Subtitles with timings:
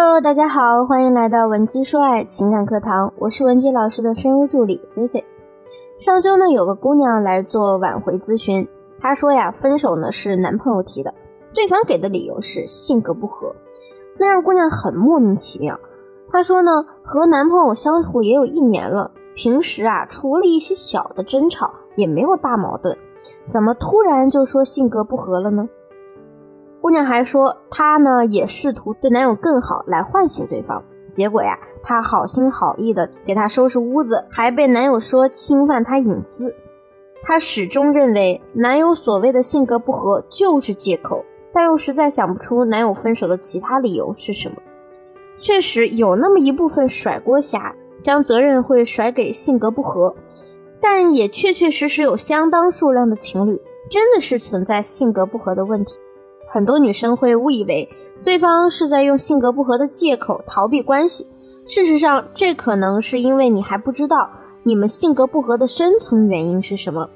[0.00, 5.24] Hello，大家好，欢迎来到文姬说爱情感课堂，我是文姬老师的声优助理 C C。
[5.98, 8.68] 上周呢，有个姑娘来做挽回咨询，
[9.00, 11.12] 她说呀，分手呢是男朋友提的，
[11.52, 13.52] 对方给的理由是性格不合，
[14.16, 15.76] 那让姑娘很莫名其妙。
[16.30, 22.96] 她说呢，和男朋友相处也有一年了，平时啊，除了一些小的争吵，也没有大矛盾，
[23.48, 25.68] 怎么突然就说性格不合了呢？
[26.80, 30.82] 姑娘还说，她呢也试图对男友更好，来唤醒对方。
[31.10, 36.54] 结果呀，她好心好意的给他收拾屋子，还被男友说侵犯她隐私。
[37.22, 44.56] 她始终认为男友所谓的性格不合就是借口，但又实在想不出男友分手的其他理由是什么。
[45.36, 50.14] 确实有那么一部分甩锅侠，将责任会甩给性格不合，
[50.80, 53.60] 但也确确实实有相当数量的情侣
[53.90, 55.98] 真的是存在性格不合的问题。
[56.50, 57.88] 很多女生会误以为
[58.24, 61.24] 对方是在用性格不合的借口逃避关系，
[61.66, 64.30] 事实上，这可能是因为你还不知道
[64.62, 67.08] 你们性格不合的深层原因是什么。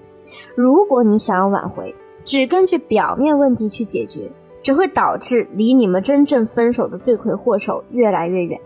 [0.55, 4.31] 如果你想要挽回，只根据表面问题去解决，
[4.63, 8.61] 只会导致离你们真正分手的罪魁祸首越来越远。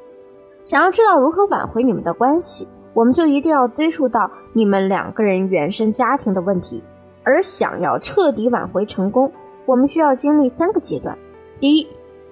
[0.63, 6.83] 想要知道如何挽回你们的关系，我们就一定要追溯到你们两个人原生家庭的问题，
[7.23, 9.31] 而想要彻底挽回成功。
[9.67, 11.19] 我们需要经历三个阶段：
[11.59, 11.87] 第一，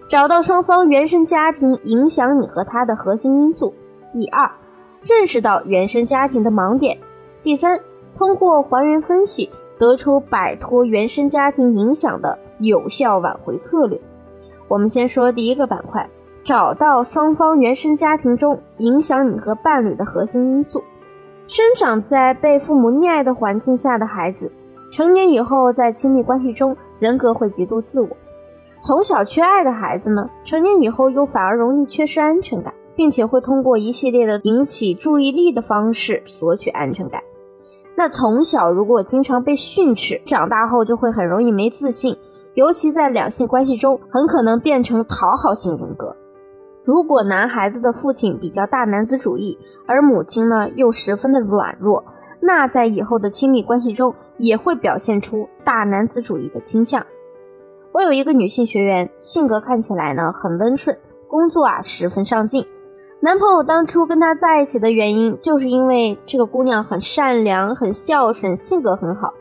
[0.08, 3.72] 找到双方原生家庭影响你和他的核心因素；
[4.12, 4.48] 第二，
[5.02, 6.96] 认识到原生家庭的盲点；
[7.42, 7.78] 第三，
[8.16, 14.00] 通过还原分析得出摆脱原生家庭影响的有效挽回策略。
[14.68, 16.08] 我们先说第一个板块：
[16.44, 20.80] 找到双方原生家庭中影响你和伴侣的核心因素。
[21.48, 24.50] 生长在被父母溺爱的环境下的孩子，
[24.92, 26.76] 成年以后在亲密关系中。
[27.04, 28.08] 人格会极度自我，
[28.80, 37.22] 从小缺爱的孩子呢，成年以后又反而容易缺失安全感，并且会通过一系列的引起注意力的方式索取安全感。
[37.94, 42.16] 那从小如果经常被训斥，长大后就会很容易没自信，
[42.54, 46.16] 尤其在两性关系中，很可能变成讨好型人格。
[46.84, 52.02] 如果男孩子的父亲比较大男子主义，而母亲呢又十分的软弱。
[52.40, 57.04] 那在以后的亲密关系中也会表现出大男子主义的倾向。
[57.92, 62.66] 我有一个女性学员，性格看起来呢很温顺，工作啊十分上进。
[63.20, 69.32] 男朋友当初跟她在一起的原因，就是因为这个姑娘很善良、很孝顺，性格很好。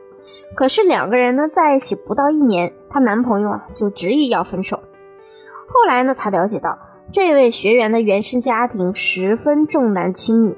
[0.56, 4.78] 可是两个人呢在一起不到一年，她男朋友啊就执意要分手。
[5.68, 6.78] 后来呢才了解到，
[7.12, 10.56] 这位学员的原生家庭十分重男轻女。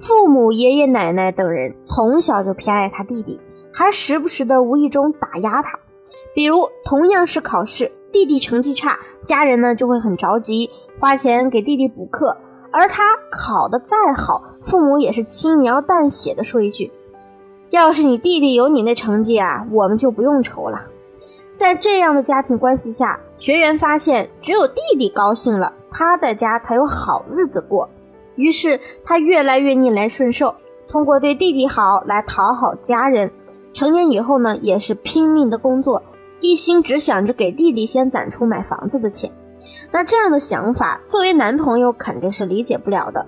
[0.00, 3.40] 父母、爷爷奶奶等人从小就偏爱他弟弟，
[3.72, 5.78] 还时不时的无意中打压他。
[6.34, 10.70] 比如同样是考试，弟弟成绩差，家人呢就会很着急，
[11.00, 12.36] 花钱给弟弟补课；
[12.70, 16.92] 而他考得再好，父母也是轻描淡写的说一句
[17.70, 20.80] ：“要是你弟弟有你那成绩啊，我们就不用愁了。”
[21.56, 27.90] 在这样的家庭关系下，学员发现，只有弟弟高兴了，他在家才有好日子过。
[28.38, 30.54] 于是他越来越逆来顺受，
[30.88, 33.30] 通过对弟弟好来讨好家人。
[33.74, 36.02] 成年以后呢，也是拼命的工作，
[36.40, 39.30] 一心只想着给弟弟先攒出买房子的钱。
[39.90, 43.26] 那这样的想法，作为男朋友肯定是理解不了的。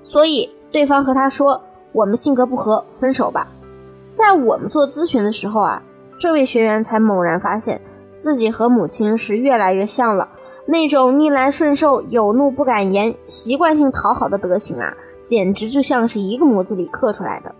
[0.00, 1.62] 所以对方和他说
[1.92, 3.48] ：“我们性格不合，分手吧。”
[4.14, 5.82] 在我们做咨询的时候啊，
[6.18, 7.80] 这位学员才猛然发现
[8.16, 10.28] 自己和母亲是越来越像了。
[10.64, 17.54] 那种逆来顺受、有怒不敢言、习惯性讨好的德行啊，简直就像是一个模子里刻出来的。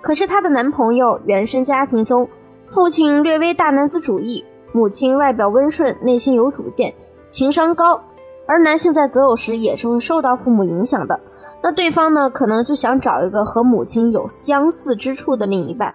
[0.00, 2.28] 可是她的男朋友原生家庭中，
[2.66, 6.92] 父亲略微大男子主义，母亲外表温顺，内心有主见，
[7.28, 8.00] 情商高。
[8.44, 11.20] 而男性在择偶时也是会受到父母影响的。
[11.62, 15.94] 那对方呢，可能就想找一个和母亲有相似之处的另一半，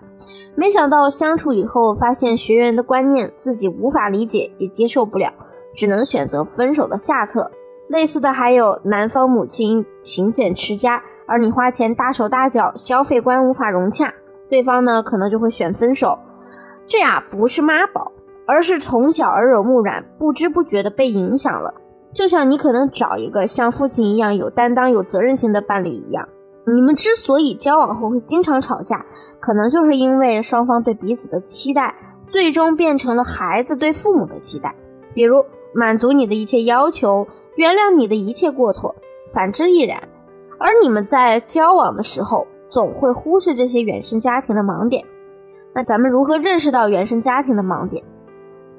[0.55, 5.29] 没想到相处以后，发现学员的观念自己无法理解，也接受不了。
[5.77, 7.49] 只能选择分手的下策。
[7.87, 14.13] 类似的还有男方母亲勤俭持家，而你花钱大手大脚，消费观无法融洽，
[14.49, 16.19] 对方呢可能就会选分手。
[16.85, 18.11] 这呀不是妈宝，
[18.45, 21.73] 而是从小耳濡目染，不知不觉的被影响了。
[22.11, 26.27] 就像你可能找一个像父亲一样有担当、有责任心的伴侣一样，
[26.65, 29.05] 你们之所以交往后会经常吵架，
[29.39, 31.95] 可能就是因为双方对彼此的期待，
[32.27, 34.75] 最终变成了孩子对父母的期待，
[35.13, 35.45] 比如。
[35.77, 38.95] 满足你的一切要求，原谅你的一切过错，
[39.31, 40.09] 反之亦然。
[40.57, 45.05] 而你们在交往的时候，总会忽视这些原生家庭的盲点。
[45.75, 48.03] 那咱们如何认识到原生家庭的盲点？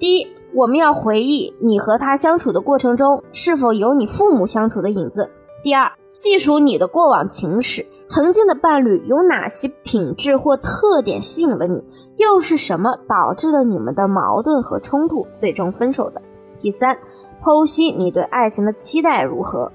[0.00, 5.30] 第一，我们要回忆你和他相处的过程中是否有你父母相处的影子。
[5.62, 11.84] 第二，细数你的过往情史，曾经的伴侣有哪些品质或特点吸引了你，
[12.16, 16.20] 又是什么导致了你们的矛盾和冲突，最终分手的？
[16.60, 16.96] 第三，
[17.42, 19.70] 剖析你对爱情的期待如何。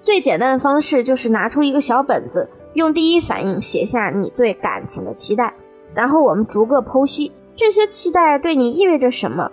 [0.00, 5.54] 最简单的方式就是拿出一个小本子，用第一反应写下你对感情的期待，
[5.94, 9.50] 然后我们逐个剖析这些期待对你意味着什么，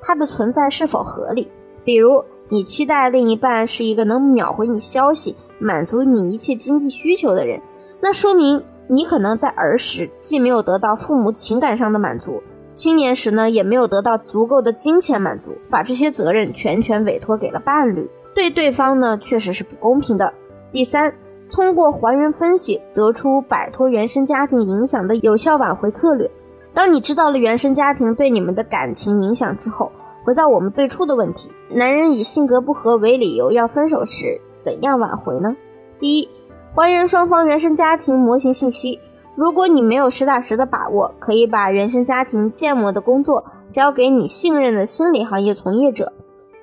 [0.00, 1.50] 它的存在是否合理。
[1.84, 2.24] 比如。
[2.50, 7.58] 你期待另一半是一个能秒回你消息、满足你一切经济需求的人，
[8.02, 12.42] 那说明你可能在儿时既没有得到父母情感上的满足，
[12.74, 20.34] 青年时呢也没有得到足够的金钱满足，把这些责任全权委托给了伴侣，对对方呢确实是不公平的。
[20.70, 21.14] 第三，
[21.50, 26.30] 通过还原分析得出摆脱原生家庭影响的有效挽回策略。
[26.74, 29.90] 当你知道了原生家庭对你们的感情影响之后。
[30.26, 35.54] 回到我们最初的问题，男人以性格不合为理由要分手时，怎样挽回呢？
[35.98, 36.26] 第一，
[36.74, 38.98] 还原双方原生家庭模型信息。
[39.36, 46.12] 如果你没有实打实的把握，可以把原生家庭建模的工作交给你信任的心理行业从业者。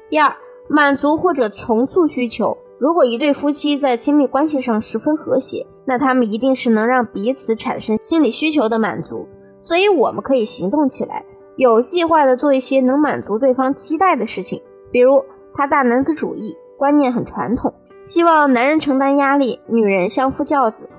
[0.09, 0.33] 第二，
[0.69, 2.57] 满足或者重塑需求。
[2.79, 9.27] 如果一对夫妻在亲密关系上十分和谐，那他们一定是能让彼此产生心理需求的满足。
[9.59, 11.23] 所以，我们可以行动起来。
[11.57, 14.59] 有计划的做一些能满足对方期待的事情，
[14.91, 17.71] 比如他大男子主义，观念很传统，
[18.03, 20.89] 希望男人承担压力，女人相夫教子，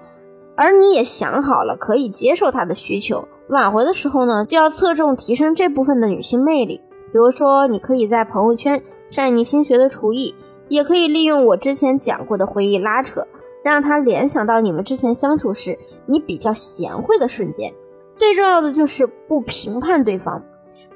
[0.54, 3.26] 而你也想好了可以接受他的需求。
[3.48, 6.80] 挽回的时候呢，就要侧重提升这部分的女性魅力，
[7.12, 10.34] 比如说你可以在朋友圈晒你新学的厨艺，
[10.68, 13.26] 也可以利用我之前讲过的回忆拉扯，
[13.62, 17.72] 让他联想到你们之前相处时你比较贤惠的瞬间。
[18.16, 20.42] 最重要的就是不评判对方。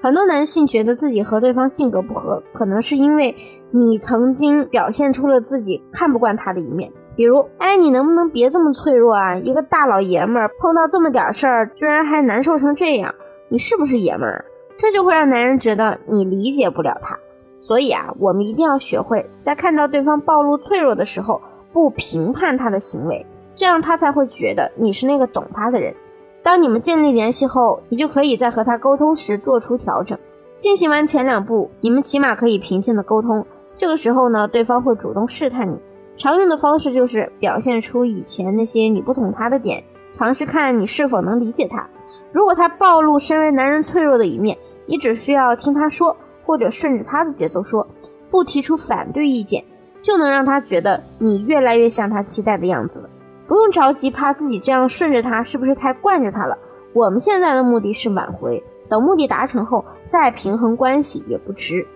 [0.01, 3.35] 很多男性觉得自己和对方性格不合，可能是因为
[3.71, 6.93] 你曾经表现出了自己看不惯他的一面。
[7.17, 9.35] 比如，哎，你能不能别这么脆弱啊？
[9.37, 13.15] 一个大老爷们儿碰到这么点事儿，居然还难受成这样，
[13.49, 14.45] 你是不是爷们儿？
[14.79, 17.19] 这就会让男人觉得你理解不了他。
[17.59, 21.41] 所以啊，我们一定要学会在看到对方暴露脆弱的时候，
[21.73, 23.25] 不评判他的行为，
[23.55, 25.95] 这样他才会觉得你是那个懂他的人。
[26.43, 30.17] 当你们建立联系后，你就可以在和他沟通时做出调整。
[30.55, 33.45] 进行完前两步，你们起码可以平静的沟通。
[33.75, 35.77] 这个时候呢，对方会主动试探你。
[36.19, 39.83] 常用的方式就是表现出以前那些你不懂他的点，
[40.13, 41.87] 尝试看你是否能理解他。
[42.33, 47.87] 如果他暴露身为男人脆弱的一面，你只需要听他说，或者顺着他的节奏说，
[48.31, 49.65] 不提出反对意见，
[50.01, 53.11] 就能让他觉得你越来越像他期待的样子了。
[53.47, 56.57] 不用着急，怕自己这样顺着他是不是太惯着他了？
[56.93, 61.87] 我们现在的目的是挽回，等目的达成后再平衡关系也不迟。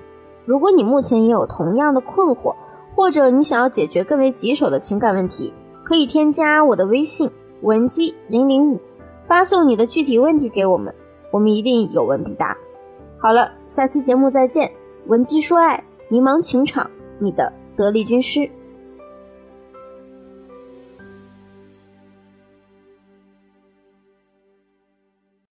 [0.45, 2.55] 如果你目前也有同样的困惑，
[2.95, 5.53] 或者你想要解决更为棘手的情感问题，
[5.85, 7.31] 可以添加我的微信
[7.63, 8.79] 文姬零零五，
[9.27, 10.95] 发送你的具体问题给我们，
[11.31, 12.57] 我们一定有问必答。
[13.19, 14.71] 好了，下期节目再见。
[15.07, 18.49] 文姬说爱，迷茫情场，你的得力军师。